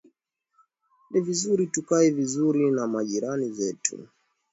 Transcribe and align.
ni 1.09 1.21
vizuri 1.21 1.67
tukae 1.67 2.09
vizuri 2.11 2.71
na 2.71 2.87
majirani 2.87 3.51
zetu 3.51 4.07